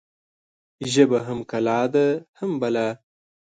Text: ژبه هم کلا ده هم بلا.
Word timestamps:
ژبه 0.93 1.17
هم 1.27 1.39
کلا 1.51 1.81
ده 1.93 2.05
هم 2.39 2.51
بلا. 2.61 2.87